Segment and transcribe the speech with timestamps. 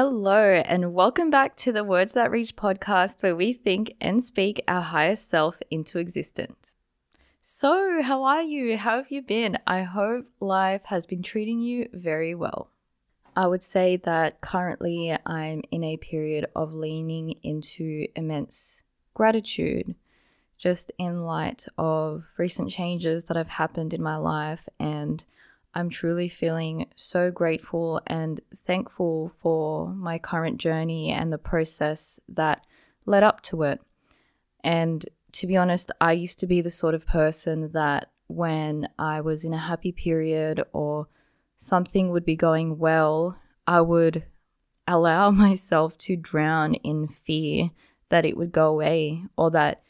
[0.00, 4.62] Hello, and welcome back to the Words That Reach podcast, where we think and speak
[4.68, 6.76] our highest self into existence.
[7.42, 8.76] So, how are you?
[8.78, 9.58] How have you been?
[9.66, 12.70] I hope life has been treating you very well.
[13.34, 18.84] I would say that currently I'm in a period of leaning into immense
[19.14, 19.96] gratitude,
[20.58, 25.24] just in light of recent changes that have happened in my life and
[25.78, 32.66] I'm truly feeling so grateful and thankful for my current journey and the process that
[33.06, 33.80] led up to it.
[34.64, 39.20] And to be honest, I used to be the sort of person that when I
[39.20, 41.06] was in a happy period or
[41.58, 44.24] something would be going well, I would
[44.88, 47.70] allow myself to drown in fear
[48.08, 49.82] that it would go away or that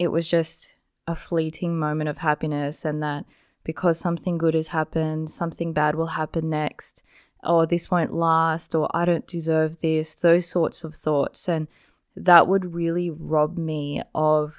[0.00, 0.74] it was just
[1.06, 3.24] a fleeting moment of happiness and that
[3.64, 7.02] because something good has happened, something bad will happen next,
[7.44, 11.48] or this won't last, or I don't deserve this, those sorts of thoughts.
[11.48, 11.68] And
[12.16, 14.54] that would really rob me of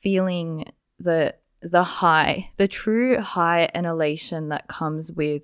[0.00, 0.64] feeling
[0.98, 5.42] the the high, the true high and elation that comes with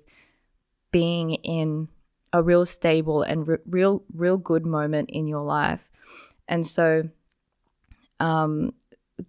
[0.91, 1.87] being in
[2.33, 5.89] a real stable and re- real real good moment in your life.
[6.47, 7.09] And so
[8.19, 8.73] um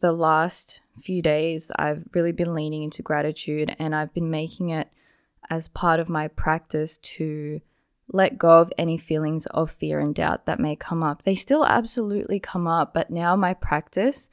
[0.01, 4.89] the last few days, I've really been leaning into gratitude and I've been making it
[5.49, 7.61] as part of my practice to
[8.13, 11.23] let go of any feelings of fear and doubt that may come up.
[11.23, 14.31] They still absolutely come up, but now my practice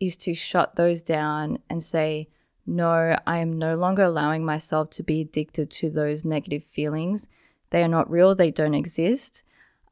[0.00, 2.28] is to shut those down and say,
[2.66, 7.28] no, I am no longer allowing myself to be addicted to those negative feelings.
[7.70, 9.42] They are not real, they don't exist.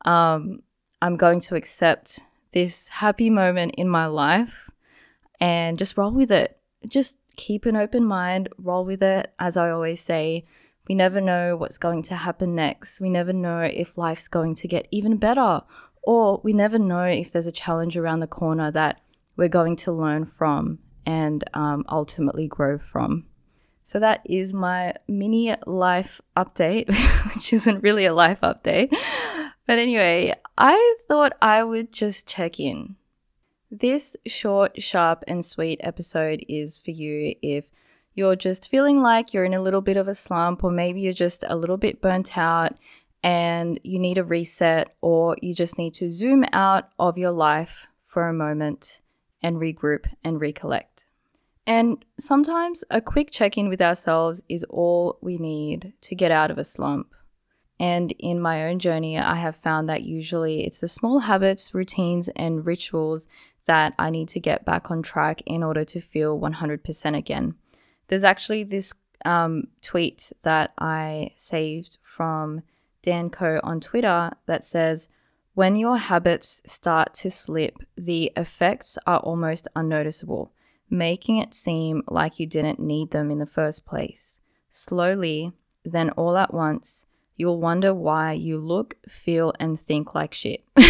[0.04, 0.62] Um,
[1.00, 2.20] I'm going to accept
[2.52, 4.70] this happy moment in my life
[5.42, 6.56] and just roll with it.
[6.86, 9.34] Just keep an open mind, roll with it.
[9.40, 10.46] As I always say,
[10.88, 13.00] we never know what's going to happen next.
[13.00, 15.62] We never know if life's going to get even better,
[16.04, 19.00] or we never know if there's a challenge around the corner that
[19.36, 23.26] we're going to learn from and um, ultimately grow from.
[23.82, 26.86] So that is my mini life update,
[27.34, 28.94] which isn't really a life update.
[29.66, 32.94] But anyway, I thought I would just check in.
[33.74, 37.64] This short, sharp, and sweet episode is for you if
[38.14, 41.14] you're just feeling like you're in a little bit of a slump, or maybe you're
[41.14, 42.76] just a little bit burnt out
[43.22, 47.86] and you need a reset, or you just need to zoom out of your life
[48.04, 49.00] for a moment
[49.42, 51.06] and regroup and recollect.
[51.66, 56.50] And sometimes a quick check in with ourselves is all we need to get out
[56.50, 57.14] of a slump.
[57.82, 62.28] And in my own journey, I have found that usually it's the small habits, routines,
[62.36, 63.26] and rituals
[63.64, 67.56] that I need to get back on track in order to feel 100% again.
[68.06, 68.94] There's actually this
[69.24, 72.62] um, tweet that I saved from
[73.02, 75.08] Dan Koe on Twitter that says,
[75.54, 80.52] When your habits start to slip, the effects are almost unnoticeable,
[80.88, 84.38] making it seem like you didn't need them in the first place.
[84.70, 85.50] Slowly,
[85.84, 87.06] then all at once,
[87.36, 90.64] you'll wonder why you look, feel, and think like shit.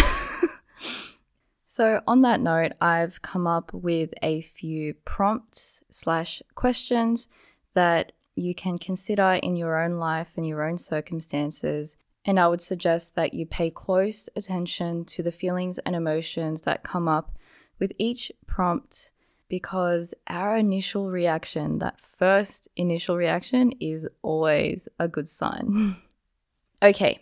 [1.75, 7.27] So, on that note, I've come up with a few prompts slash questions
[7.73, 11.97] that you can consider in your own life and your own circumstances.
[12.25, 16.83] And I would suggest that you pay close attention to the feelings and emotions that
[16.83, 17.39] come up
[17.79, 19.09] with each prompt
[19.49, 25.95] because our initial reaction, that first initial reaction, is always a good sign.
[26.83, 27.21] okay,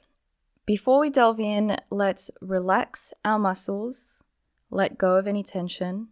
[0.65, 4.21] before we delve in, let's relax our muscles
[4.71, 6.07] let go of any tension.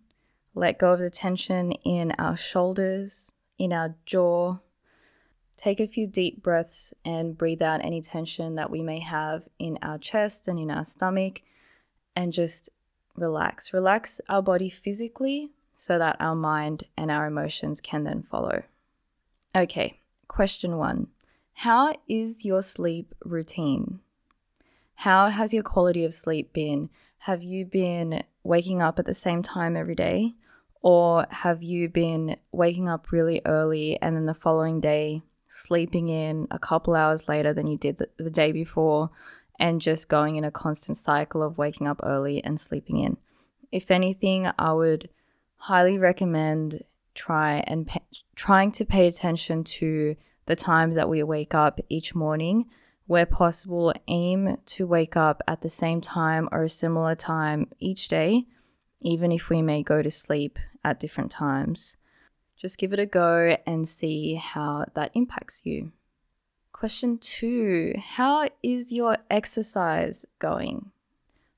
[0.53, 4.57] Let go of the tension in our shoulders, in our jaw.
[5.55, 9.79] Take a few deep breaths and breathe out any tension that we may have in
[9.81, 11.41] our chest and in our stomach.
[12.15, 12.69] And just
[13.15, 13.73] relax.
[13.73, 18.63] Relax our body physically so that our mind and our emotions can then follow.
[19.55, 21.07] Okay, question one
[21.63, 23.99] How is your sleep routine?
[24.95, 26.89] How has your quality of sleep been?
[27.17, 30.35] Have you been waking up at the same time every day?
[30.81, 36.47] Or have you been waking up really early and then the following day sleeping in
[36.49, 39.09] a couple hours later than you did the, the day before
[39.59, 43.17] and just going in a constant cycle of waking up early and sleeping in?
[43.69, 45.09] If anything, I would
[45.57, 46.85] highly recommend
[47.15, 47.91] try and
[48.33, 50.15] trying to pay attention to
[50.49, 52.65] the times that we wake up each morning
[53.05, 58.07] where possible, aim to wake up at the same time or a similar time each
[58.07, 58.45] day,
[58.99, 61.97] even if we may go to sleep at different times.
[62.57, 65.91] Just give it a go and see how that impacts you.
[66.71, 70.91] Question two How is your exercise going?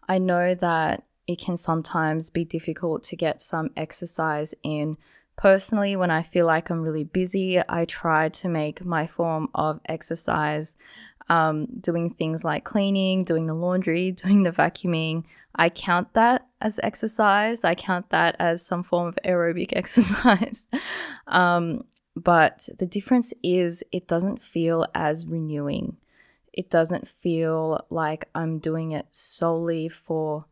[0.08, 4.98] I know that it can sometimes be difficult to get some exercise in.
[5.38, 9.80] Personally, when I feel like I'm really busy, I try to make my form of
[9.86, 10.76] exercise
[11.30, 15.24] um, doing things like cleaning, doing the laundry, doing the vacuuming.
[15.56, 17.64] I count that as exercise.
[17.64, 20.64] I count that as some form of aerobic exercise.
[21.28, 21.86] um,
[22.16, 25.98] but the difference is it doesn't feel as renewing.
[26.52, 30.46] It doesn't feel like I'm doing it solely for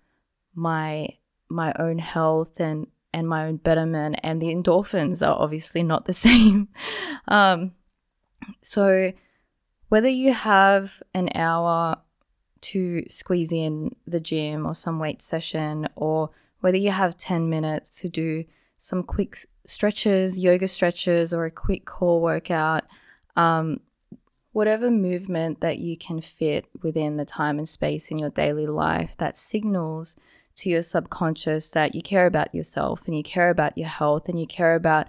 [0.56, 1.10] my
[1.50, 6.14] my own health and and my own betterment and the endorphins are obviously not the
[6.28, 6.70] same.
[7.28, 7.74] Um,
[8.62, 9.12] so
[9.90, 11.98] whether you have an hour
[12.62, 16.30] to squeeze in the gym or some weight session or
[16.62, 18.44] whether you have 10 minutes to do
[18.78, 22.84] some quick stretches yoga stretches or a quick core workout
[23.36, 23.80] um,
[24.52, 29.16] whatever movement that you can fit within the time and space in your daily life
[29.18, 30.16] that signals
[30.60, 34.40] to your subconscious that you care about yourself and you care about your health and
[34.40, 35.08] you care about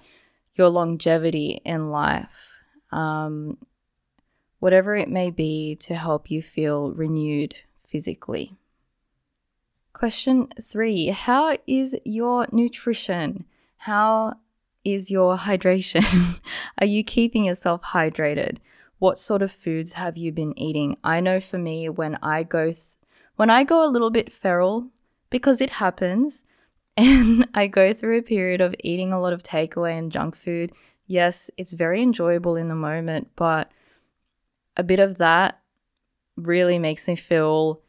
[0.53, 2.57] your longevity in life.
[2.93, 3.59] Um,
[4.61, 7.55] whatever it may be to help you feel renewed
[7.89, 8.57] physically.
[9.93, 13.45] Question three How is your nutrition?
[13.79, 14.35] How
[14.85, 16.41] is your hydration?
[16.81, 18.59] Are you keeping yourself hydrated?
[18.99, 20.97] What sort of foods have you been eating?
[21.03, 22.97] I know for me, when I go th-
[23.37, 24.91] when I go a little bit feral
[25.31, 26.43] because it happens.
[26.97, 30.73] And I go through a period of eating a lot of takeaway and junk food.
[31.07, 33.71] Yes, it's very enjoyable in the moment, but
[34.77, 35.61] a bit of that
[36.37, 37.81] really makes me feel,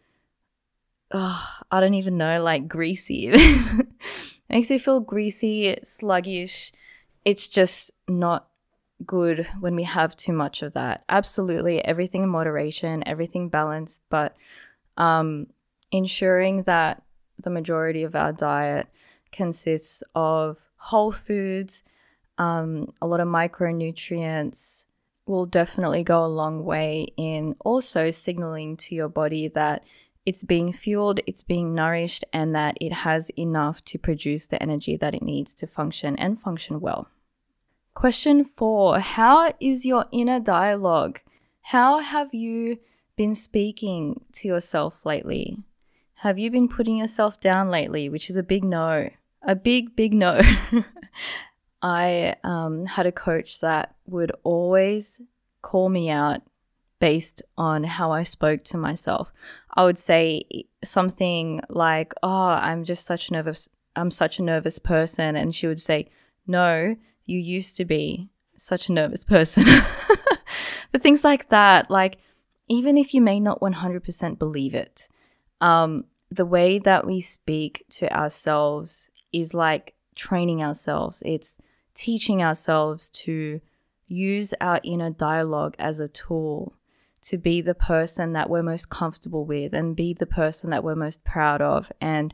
[1.12, 3.32] oh, I don't even know, like greasy.
[4.50, 6.72] makes me feel greasy, sluggish.
[7.26, 8.48] It's just not
[9.06, 11.04] good when we have too much of that.
[11.10, 14.36] Absolutely, everything in moderation, everything balanced, but
[14.98, 15.48] um,
[15.92, 17.04] ensuring that
[17.44, 18.88] the majority of our diet
[19.32, 21.84] consists of whole foods,
[22.38, 24.86] um, a lot of micronutrients
[25.26, 29.84] will definitely go a long way in also signaling to your body that
[30.26, 34.96] it's being fueled, it's being nourished, and that it has enough to produce the energy
[34.98, 37.08] that it needs to function and function well.
[37.94, 41.20] Question four How is your inner dialogue?
[41.62, 42.80] How have you
[43.16, 45.58] been speaking to yourself lately?
[46.22, 48.08] Have you been putting yourself down lately?
[48.08, 49.10] Which is a big no.
[49.42, 50.40] A big, big no.
[51.82, 55.20] I um, had a coach that would always
[55.64, 56.44] call me out
[57.00, 59.34] based on how I spoke to myself.
[59.74, 60.44] I would say
[60.84, 65.66] something like, "Oh, I'm just such a nervous I'm such a nervous person." And she
[65.66, 66.08] would say,
[66.46, 66.96] "No,
[67.26, 69.64] you used to be such a nervous person."
[70.92, 72.20] but things like that, like
[72.68, 75.10] even if you may not 100% believe it,
[75.62, 81.22] um, the way that we speak to ourselves is like training ourselves.
[81.26, 81.58] It's
[81.94, 83.60] teaching ourselves to
[84.08, 86.74] use our inner dialogue as a tool
[87.24, 90.96] to be the person that we're most comfortable with and be the person that we're
[90.96, 91.92] most proud of.
[92.02, 92.34] And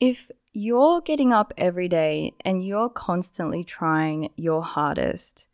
[0.00, 5.46] if you're getting up every day and you're constantly trying your hardest,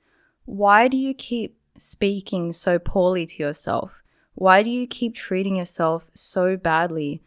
[0.44, 4.02] why do you keep speaking so poorly to yourself?
[4.34, 7.22] Why do you keep treating yourself so badly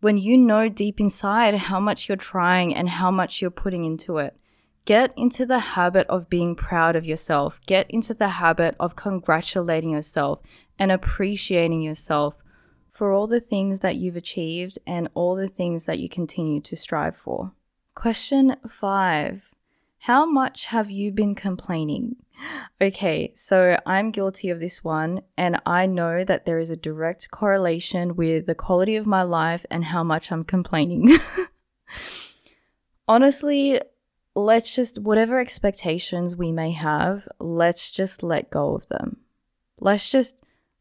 [0.00, 4.18] when you know deep inside how much you're trying and how much you're putting into
[4.18, 4.36] it.
[4.84, 7.60] Get into the habit of being proud of yourself.
[7.66, 10.40] Get into the habit of congratulating yourself
[10.78, 12.34] and appreciating yourself
[12.92, 16.76] for all the things that you've achieved and all the things that you continue to
[16.76, 17.52] strive for.
[17.94, 19.50] Question five
[20.00, 22.16] How much have you been complaining?
[22.80, 27.30] Okay, so I'm guilty of this one, and I know that there is a direct
[27.30, 31.16] correlation with the quality of my life and how much I'm complaining.
[33.08, 33.80] Honestly,
[34.34, 39.18] let's just, whatever expectations we may have, let's just let go of them.
[39.80, 40.34] Let's just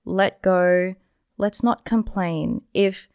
[0.03, 0.95] let go.
[1.37, 2.61] Let's not complain.
[2.73, 3.07] If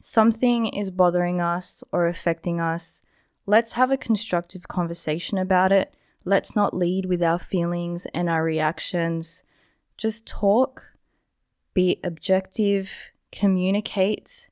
[0.00, 3.02] something is bothering us or affecting us,
[3.46, 5.94] let's have a constructive conversation about it
[6.26, 9.44] Let's not lead with our feelings and our reactions.
[9.96, 10.82] Just talk,
[11.72, 12.90] be objective,
[13.30, 14.50] communicate.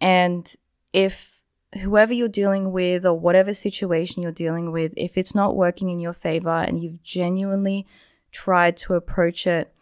[0.00, 0.54] And
[0.92, 1.42] if
[1.82, 5.98] whoever you're dealing with or whatever situation you're dealing with, if it's not working in
[5.98, 7.84] your favor and you've genuinely
[8.30, 9.74] tried to approach it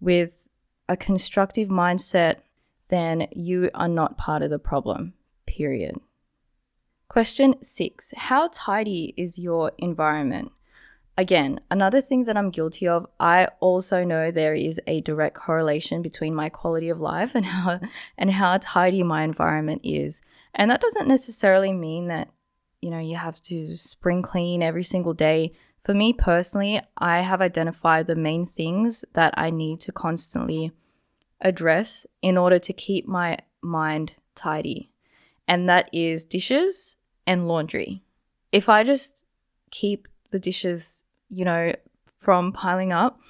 [0.00, 0.48] with
[0.88, 2.36] a constructive mindset,
[2.88, 5.12] then you are not part of the problem,
[5.44, 6.00] period.
[7.08, 10.52] Question six How tidy is your environment?
[11.16, 16.02] Again, another thing that I'm guilty of, I also know there is a direct correlation
[16.02, 17.80] between my quality of life and how
[18.18, 20.20] and how tidy my environment is.
[20.54, 22.30] And that doesn't necessarily mean that
[22.80, 25.52] you know you have to spring clean every single day.
[25.84, 30.72] For me personally, I have identified the main things that I need to constantly
[31.40, 34.90] address in order to keep my mind tidy.
[35.46, 38.02] And that is dishes and laundry.
[38.50, 39.24] If I just
[39.70, 41.03] keep the dishes
[41.34, 41.72] you know,
[42.18, 43.20] from piling up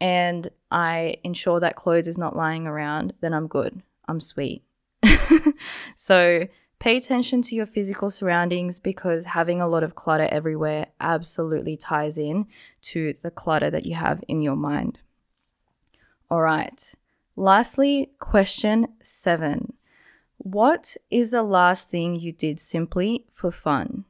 [0.00, 3.82] and I ensure that clothes is not lying around, then I'm good.
[4.06, 4.62] I'm sweet.
[5.96, 6.46] so
[6.78, 12.18] pay attention to your physical surroundings because having a lot of clutter everywhere absolutely ties
[12.18, 12.46] in
[12.82, 14.98] to the clutter that you have in your mind.
[16.30, 16.94] All right.
[17.36, 19.72] Lastly, question seven.
[20.38, 24.04] What is the last thing you did simply for fun?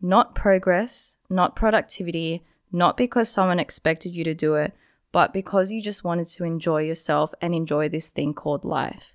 [0.00, 2.44] Not progress, not productivity,
[2.76, 4.74] not because someone expected you to do it,
[5.10, 9.14] but because you just wanted to enjoy yourself and enjoy this thing called life.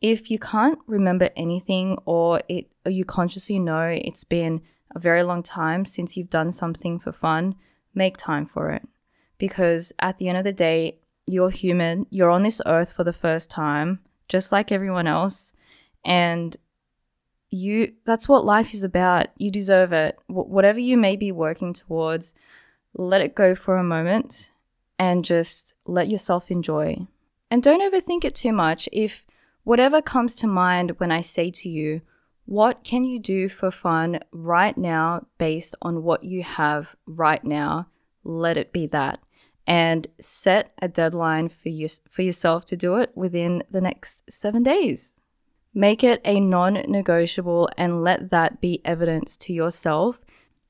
[0.00, 4.62] If you can't remember anything or it or you consciously know it's been
[4.94, 7.56] a very long time since you've done something for fun,
[7.94, 8.82] make time for it.
[9.36, 13.12] Because at the end of the day, you're human, you're on this earth for the
[13.12, 15.52] first time, just like everyone else,
[16.06, 16.56] and
[17.50, 19.26] you that's what life is about.
[19.36, 20.18] You deserve it.
[20.26, 22.34] Wh- whatever you may be working towards,
[22.94, 24.52] let it go for a moment
[24.98, 27.06] and just let yourself enjoy.
[27.50, 28.88] And don't overthink it too much.
[28.92, 29.26] If
[29.64, 32.02] whatever comes to mind when I say to you,
[32.46, 37.88] what can you do for fun right now based on what you have right now?
[38.22, 39.20] Let it be that.
[39.66, 44.62] And set a deadline for, you, for yourself to do it within the next seven
[44.62, 45.14] days.
[45.72, 50.20] Make it a non negotiable and let that be evidence to yourself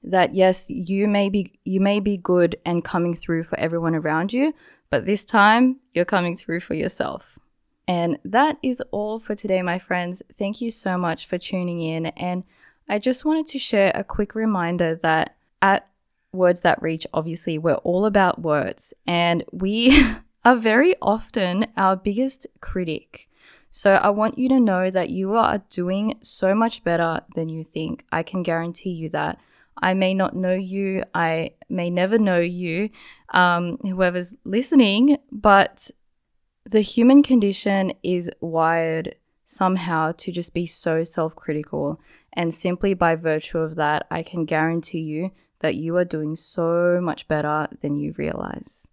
[0.05, 4.33] that yes, you may be you may be good and coming through for everyone around
[4.33, 4.55] you,
[4.91, 7.25] but this time you're coming through for yourself.
[7.87, 10.23] And that is all for today, my friends.
[10.39, 12.07] Thank you so much for tuning in.
[12.07, 12.45] And
[12.89, 15.89] I just wanted to share a quick reminder that at
[16.33, 20.03] Words That Reach, obviously, we're all about words, and we
[20.45, 23.29] are very often our biggest critic.
[23.71, 27.65] So I want you to know that you are doing so much better than you
[27.65, 28.05] think.
[28.13, 29.41] I can guarantee you that.
[29.83, 32.90] I may not know you, I may never know you,
[33.33, 35.90] um, whoever's listening, but
[36.64, 42.00] the human condition is wired somehow to just be so self critical.
[42.33, 47.00] And simply by virtue of that, I can guarantee you that you are doing so
[47.00, 48.83] much better than you realize.